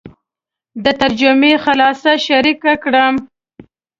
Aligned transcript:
د 0.83 0.85
ترجمې 1.01 1.53
خلاصه 1.65 2.11
شریکه 2.27 2.73
کړم. 2.83 3.15